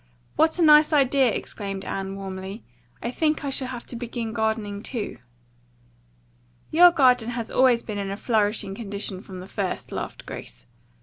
[0.35, 2.63] "What a nice idea!" exclaimed Anne warmly.
[3.03, 5.19] "I think I shall have to begin gardening, too."
[6.71, 10.65] "Your garden has always been in a flourishing condition from the first," laughed Grace.